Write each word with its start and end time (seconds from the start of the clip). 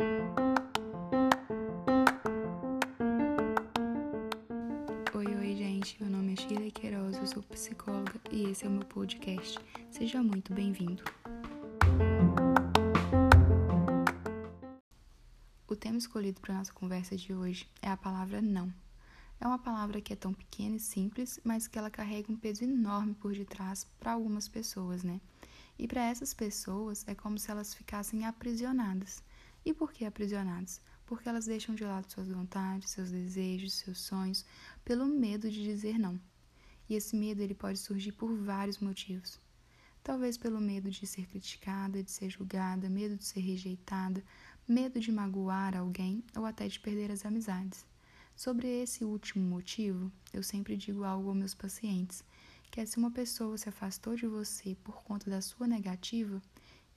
Oi, 0.00 0.06
oi, 5.12 5.56
gente. 5.56 6.00
Meu 6.00 6.08
nome 6.08 6.34
é 6.34 6.36
Sheila 6.36 6.70
Queiroz, 6.70 7.16
eu 7.16 7.26
sou 7.26 7.42
psicóloga 7.42 8.20
e 8.30 8.44
esse 8.44 8.64
é 8.64 8.68
o 8.68 8.70
meu 8.70 8.84
podcast. 8.84 9.58
Seja 9.90 10.22
muito 10.22 10.54
bem-vindo. 10.54 11.02
O 15.66 15.74
tema 15.74 15.98
escolhido 15.98 16.40
para 16.40 16.54
nossa 16.54 16.72
conversa 16.72 17.16
de 17.16 17.34
hoje 17.34 17.68
é 17.82 17.90
a 17.90 17.96
palavra 17.96 18.40
não. 18.40 18.72
É 19.40 19.46
uma 19.48 19.58
palavra 19.58 20.00
que 20.00 20.12
é 20.12 20.16
tão 20.16 20.32
pequena 20.32 20.76
e 20.76 20.80
simples, 20.80 21.40
mas 21.42 21.66
que 21.66 21.76
ela 21.76 21.90
carrega 21.90 22.30
um 22.30 22.36
peso 22.36 22.62
enorme 22.62 23.14
por 23.14 23.32
detrás 23.32 23.82
para 23.98 24.12
algumas 24.12 24.46
pessoas, 24.46 25.02
né? 25.02 25.20
E 25.76 25.88
para 25.88 26.04
essas 26.04 26.32
pessoas 26.32 27.04
é 27.08 27.16
como 27.16 27.36
se 27.36 27.50
elas 27.50 27.74
ficassem 27.74 28.24
aprisionadas. 28.24 29.26
E 29.68 29.74
por 29.74 29.92
que 29.92 30.04
aprisionadas? 30.04 30.80
porque 31.08 31.26
elas 31.26 31.46
deixam 31.46 31.74
de 31.74 31.84
lado 31.84 32.12
suas 32.12 32.28
vontades, 32.28 32.90
seus 32.90 33.10
desejos, 33.10 33.72
seus 33.72 33.98
sonhos, 33.98 34.44
pelo 34.84 35.06
medo 35.06 35.50
de 35.50 35.62
dizer 35.62 35.98
não. 35.98 36.20
E 36.86 36.94
esse 36.94 37.16
medo 37.16 37.40
ele 37.40 37.54
pode 37.54 37.78
surgir 37.78 38.12
por 38.12 38.30
vários 38.36 38.78
motivos. 38.78 39.40
Talvez 40.04 40.36
pelo 40.36 40.60
medo 40.60 40.90
de 40.90 41.06
ser 41.06 41.26
criticada, 41.26 42.02
de 42.02 42.10
ser 42.10 42.28
julgada, 42.28 42.90
medo 42.90 43.16
de 43.16 43.24
ser 43.24 43.40
rejeitada, 43.40 44.22
medo 44.68 45.00
de 45.00 45.10
magoar 45.10 45.74
alguém 45.74 46.22
ou 46.36 46.44
até 46.44 46.68
de 46.68 46.78
perder 46.78 47.10
as 47.10 47.24
amizades. 47.24 47.86
Sobre 48.36 48.68
esse 48.82 49.02
último 49.02 49.42
motivo, 49.48 50.12
eu 50.30 50.42
sempre 50.42 50.76
digo 50.76 51.04
algo 51.04 51.30
aos 51.30 51.38
meus 51.38 51.54
pacientes, 51.54 52.22
que 52.70 52.82
é 52.82 52.84
se 52.84 52.98
uma 52.98 53.10
pessoa 53.10 53.56
se 53.56 53.68
afastou 53.68 54.14
de 54.14 54.26
você 54.26 54.76
por 54.84 55.02
conta 55.02 55.30
da 55.30 55.40
sua 55.40 55.66
negativa, 55.66 56.40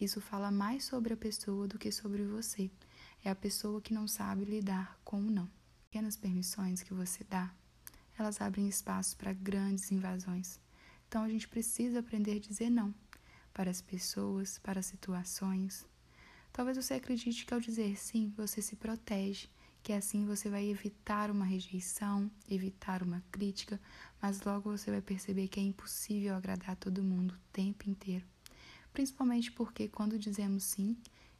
isso 0.00 0.20
fala 0.20 0.50
mais 0.50 0.84
sobre 0.84 1.12
a 1.12 1.16
pessoa 1.16 1.68
do 1.68 1.78
que 1.78 1.92
sobre 1.92 2.24
você 2.24 2.70
é 3.22 3.30
a 3.30 3.34
pessoa 3.34 3.82
que 3.82 3.92
não 3.92 4.08
sabe 4.08 4.44
lidar 4.44 4.98
com 5.04 5.20
o 5.20 5.30
não. 5.30 5.48
Pequenas 5.90 6.16
permissões 6.16 6.82
que 6.82 6.94
você 6.94 7.22
dá, 7.24 7.52
elas 8.18 8.40
abrem 8.40 8.68
espaço 8.68 9.16
para 9.16 9.32
grandes 9.32 9.90
invasões. 9.92 10.58
Então 11.06 11.22
a 11.22 11.28
gente 11.28 11.48
precisa 11.48 11.98
aprender 12.00 12.36
a 12.36 12.40
dizer 12.40 12.70
não 12.70 12.94
para 13.52 13.70
as 13.70 13.82
pessoas, 13.82 14.58
para 14.58 14.80
as 14.80 14.86
situações. 14.86 15.84
Talvez 16.52 16.76
você 16.76 16.94
acredite 16.94 17.44
que 17.44 17.52
ao 17.52 17.60
dizer 17.60 17.96
sim, 17.98 18.32
você 18.36 18.62
se 18.62 18.76
protege, 18.76 19.48
que 19.82 19.92
assim 19.92 20.24
você 20.24 20.48
vai 20.48 20.68
evitar 20.68 21.30
uma 21.30 21.44
rejeição, 21.44 22.30
evitar 22.48 23.02
uma 23.02 23.22
crítica, 23.30 23.80
mas 24.20 24.40
logo 24.42 24.70
você 24.70 24.90
vai 24.90 25.02
perceber 25.02 25.48
que 25.48 25.60
é 25.60 25.62
impossível 25.62 26.34
agradar 26.34 26.76
todo 26.76 27.02
mundo 27.02 27.34
o 27.34 27.52
tempo 27.52 27.88
inteiro. 27.88 28.24
Principalmente 28.92 29.52
porque 29.52 29.88
quando 29.88 30.18
dizemos 30.18 30.64
sim, 30.64 30.96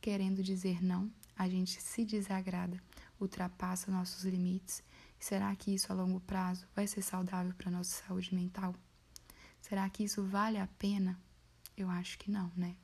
querendo 0.00 0.42
dizer 0.42 0.82
não, 0.82 1.10
a 1.36 1.48
gente 1.48 1.80
se 1.80 2.04
desagrada, 2.04 2.82
ultrapassa 3.20 3.90
nossos 3.90 4.24
limites. 4.24 4.82
Será 5.18 5.54
que 5.56 5.74
isso 5.74 5.92
a 5.92 5.94
longo 5.94 6.20
prazo 6.20 6.66
vai 6.74 6.86
ser 6.86 7.02
saudável 7.02 7.52
para 7.54 7.70
nossa 7.70 8.04
saúde 8.06 8.34
mental? 8.34 8.74
Será 9.60 9.88
que 9.88 10.04
isso 10.04 10.22
vale 10.22 10.58
a 10.58 10.66
pena? 10.78 11.18
Eu 11.76 11.88
acho 11.90 12.18
que 12.18 12.30
não, 12.30 12.52
né? 12.56 12.76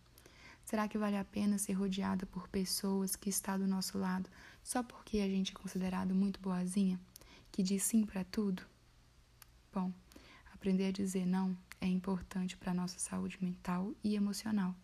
Será 0.64 0.88
que 0.88 0.98
vale 0.98 1.16
a 1.16 1.24
pena 1.24 1.58
ser 1.58 1.72
rodeada 1.72 2.26
por 2.26 2.48
pessoas 2.48 3.16
que 3.16 3.28
estão 3.28 3.58
do 3.58 3.66
nosso 3.66 3.98
lado 3.98 4.30
só 4.62 4.82
porque 4.82 5.18
a 5.18 5.28
gente 5.28 5.52
é 5.52 5.54
considerado 5.54 6.14
muito 6.14 6.40
boazinha, 6.40 7.00
que 7.50 7.62
diz 7.62 7.82
sim 7.82 8.04
para 8.06 8.24
tudo? 8.24 8.62
Bom, 9.72 9.92
aprender 10.52 10.86
a 10.86 10.92
dizer 10.92 11.26
não 11.26 11.56
é 11.80 11.86
importante 11.86 12.56
para 12.56 12.72
a 12.72 12.74
nossa 12.74 12.98
saúde 12.98 13.38
mental 13.40 13.94
e 14.04 14.14
emocional. 14.14 14.74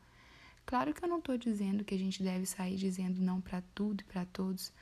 Claro 0.64 0.92
que 0.92 1.04
eu 1.04 1.08
não 1.08 1.18
estou 1.18 1.36
dizendo 1.38 1.84
que 1.84 1.94
a 1.94 1.98
gente 1.98 2.22
deve 2.22 2.46
sair 2.46 2.76
dizendo 2.76 3.20
não 3.20 3.40
para 3.40 3.62
tudo 3.74 4.00
e 4.00 4.04
para 4.04 4.24
todos, 4.24 4.72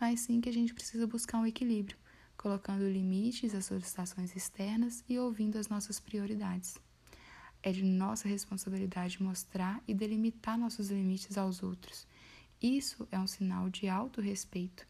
mas 0.00 0.20
sim 0.20 0.40
que 0.40 0.48
a 0.48 0.52
gente 0.52 0.72
precisa 0.72 1.06
buscar 1.06 1.38
um 1.38 1.46
equilíbrio, 1.46 1.98
colocando 2.36 2.88
limites 2.88 3.54
às 3.54 3.66
solicitações 3.66 4.34
externas 4.34 5.04
e 5.08 5.18
ouvindo 5.18 5.58
as 5.58 5.68
nossas 5.68 6.00
prioridades. 6.00 6.78
É 7.62 7.72
de 7.72 7.82
nossa 7.82 8.28
responsabilidade 8.28 9.22
mostrar 9.22 9.82
e 9.86 9.94
delimitar 9.94 10.58
nossos 10.58 10.90
limites 10.90 11.36
aos 11.36 11.62
outros. 11.62 12.06
Isso 12.60 13.06
é 13.10 13.18
um 13.18 13.26
sinal 13.26 13.68
de 13.68 13.88
autorrespeito. 13.88 14.86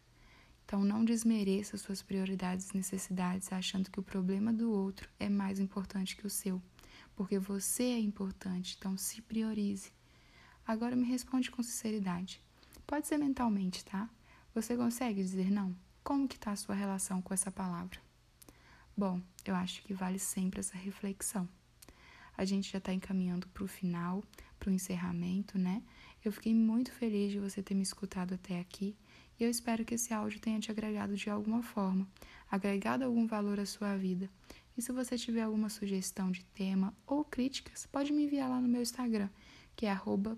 Então, 0.65 0.83
não 0.83 1.05
desmereça 1.05 1.77
suas 1.77 2.01
prioridades 2.01 2.69
e 2.69 2.77
necessidades 2.77 3.51
achando 3.53 3.91
que 3.91 3.99
o 3.99 4.03
problema 4.03 4.51
do 4.51 4.71
outro 4.71 5.09
é 5.19 5.29
mais 5.29 5.59
importante 5.59 6.15
que 6.15 6.25
o 6.25 6.29
seu, 6.29 6.61
porque 7.15 7.39
você 7.39 7.83
é 7.83 7.99
importante, 7.99 8.75
então 8.77 8.97
se 8.97 9.21
priorize. 9.21 9.91
Agora 10.67 10.95
me 10.95 11.05
responde 11.05 11.49
com 11.49 11.63
sinceridade. 11.63 12.41
Pode 12.85 13.07
ser 13.07 13.17
mentalmente, 13.17 13.83
tá? 13.85 14.09
Você 14.53 14.75
consegue 14.75 15.21
dizer 15.23 15.49
não? 15.49 15.75
Como 16.03 16.27
que 16.27 16.39
tá 16.39 16.51
a 16.51 16.55
sua 16.55 16.75
relação 16.75 17.21
com 17.21 17.33
essa 17.33 17.51
palavra? 17.51 17.99
Bom, 18.95 19.21
eu 19.43 19.55
acho 19.55 19.81
que 19.83 19.93
vale 19.93 20.19
sempre 20.19 20.59
essa 20.59 20.77
reflexão. 20.77 21.47
A 22.37 22.45
gente 22.45 22.71
já 22.71 22.77
está 22.77 22.93
encaminhando 22.93 23.47
para 23.47 23.63
o 23.63 23.67
final, 23.67 24.23
para 24.59 24.69
o 24.69 24.73
encerramento, 24.73 25.57
né? 25.57 25.81
Eu 26.23 26.31
fiquei 26.31 26.53
muito 26.53 26.91
feliz 26.91 27.31
de 27.31 27.39
você 27.39 27.61
ter 27.61 27.73
me 27.73 27.83
escutado 27.83 28.33
até 28.33 28.59
aqui 28.59 28.95
e 29.39 29.43
eu 29.43 29.49
espero 29.49 29.83
que 29.83 29.95
esse 29.95 30.13
áudio 30.13 30.39
tenha 30.39 30.59
te 30.59 30.71
agregado 30.71 31.15
de 31.15 31.29
alguma 31.29 31.61
forma, 31.61 32.07
agregado 32.49 33.03
algum 33.03 33.27
valor 33.27 33.59
à 33.59 33.65
sua 33.65 33.95
vida. 33.95 34.29
E 34.77 34.81
se 34.81 34.91
você 34.91 35.17
tiver 35.17 35.41
alguma 35.41 35.69
sugestão 35.69 36.31
de 36.31 36.43
tema 36.45 36.93
ou 37.07 37.23
críticas, 37.23 37.85
pode 37.85 38.11
me 38.11 38.25
enviar 38.25 38.49
lá 38.49 38.59
no 38.59 38.67
meu 38.67 38.81
Instagram 38.81 39.29
que 39.75 39.85
é 39.85 39.91
arroba 39.91 40.37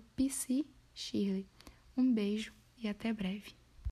Um 1.96 2.12
beijo 2.12 2.52
e 2.76 2.88
até 2.88 3.12
breve. 3.12 3.57